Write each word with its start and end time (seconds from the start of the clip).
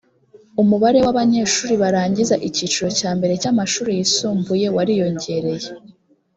umubare 0.61 0.99
w’abanyeshuri 1.05 1.73
barangiza 1.83 2.35
icyiciro 2.47 2.89
cya 2.99 3.11
mbere 3.17 3.33
cy’amashuri 3.41 3.91
yisumbuye 3.97 4.65
wariyongereye 4.75 5.69